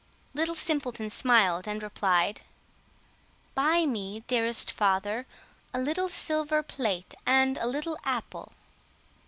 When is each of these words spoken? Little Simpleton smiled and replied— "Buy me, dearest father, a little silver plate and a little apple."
Little 0.33 0.55
Simpleton 0.55 1.11
smiled 1.11 1.67
and 1.67 1.83
replied— 1.83 2.41
"Buy 3.53 3.85
me, 3.85 4.21
dearest 4.21 4.71
father, 4.71 5.27
a 5.75 5.79
little 5.79 6.09
silver 6.09 6.63
plate 6.63 7.13
and 7.27 7.55
a 7.59 7.67
little 7.67 7.99
apple." 8.03 8.51